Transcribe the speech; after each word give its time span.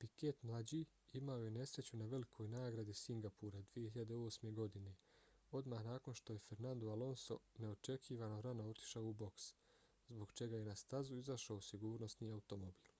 piquet 0.00 0.42
mlađi 0.50 0.78
imao 1.20 1.40
je 1.44 1.50
nesreću 1.54 1.96
na 2.02 2.06
velikoj 2.12 2.48
nagradi 2.52 2.94
singapura 3.00 3.62
2008. 3.76 4.52
godine 4.60 4.92
odmah 5.60 5.82
nakon 5.88 6.14
što 6.20 6.32
je 6.36 6.42
fernando 6.48 6.92
alonso 6.92 7.38
neočekivano 7.64 8.40
rano 8.48 8.66
otišao 8.74 9.08
u 9.08 9.12
boks 9.24 9.48
zbog 10.12 10.32
čega 10.42 10.60
je 10.62 10.68
na 10.70 10.76
stazu 10.84 11.18
izašao 11.24 11.60
sigurnosni 11.72 12.30
automobil 12.38 12.94